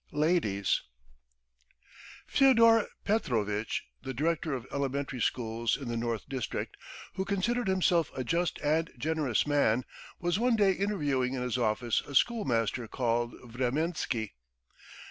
[0.11, 0.81] LADIES
[2.25, 6.19] FYODOR PETROVITCH the Director of Elementary Schools in the N.
[6.27, 6.75] District,
[7.13, 9.85] who considered himself a just and generous man,
[10.19, 14.31] was one day interviewing in his office a schoolmaster called Vremensky.